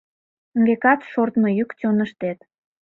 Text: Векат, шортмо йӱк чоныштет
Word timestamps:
Векат, 0.65 0.99
шортмо 1.11 1.47
йӱк 1.57 1.69
чоныштет 1.79 2.39